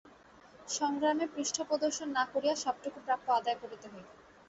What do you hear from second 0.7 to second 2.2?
সংগ্রামে পৃষ্ঠপ্রদর্শন